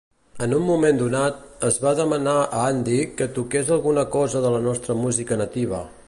En 0.43 0.53
un 0.59 0.63
moment 0.67 1.01
donat, 1.01 1.43
es 1.67 1.75
va 1.83 1.91
demanar 1.99 2.33
a 2.45 2.61
Handy 2.69 2.97
que 3.19 3.27
"toqués 3.35 3.69
alguna 3.77 4.05
cosa 4.15 4.41
de 4.47 4.55
la 4.55 4.63
nostra 4.69 4.97
música 5.03 5.39
nativa". 5.43 5.83